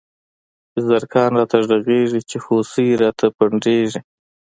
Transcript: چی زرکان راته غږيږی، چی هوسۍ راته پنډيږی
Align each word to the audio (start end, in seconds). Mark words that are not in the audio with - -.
چی 0.71 0.79
زرکان 0.89 1.31
راته 1.39 1.57
غږيږی، 1.67 2.21
چی 2.29 2.37
هوسۍ 2.45 2.87
راته 3.01 3.25
پنډيږی 3.37 4.01